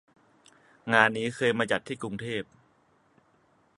[0.93, 2.43] งานนี้เคยมาจัดที่กรุงเทพ